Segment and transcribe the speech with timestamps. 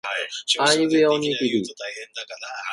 [0.59, 1.63] あいうえおにぎり